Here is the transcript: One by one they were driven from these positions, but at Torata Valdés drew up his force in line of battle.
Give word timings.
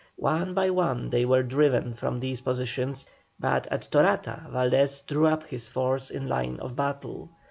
One 0.15 0.55
by 0.55 0.71
one 0.71 1.11
they 1.11 1.25
were 1.25 1.43
driven 1.43 1.93
from 1.93 2.19
these 2.19 2.41
positions, 2.41 3.07
but 3.39 3.67
at 3.67 3.87
Torata 3.91 4.47
Valdés 4.51 5.05
drew 5.05 5.27
up 5.27 5.43
his 5.43 5.67
force 5.67 6.09
in 6.09 6.27
line 6.27 6.57
of 6.59 6.75
battle. 6.75 7.29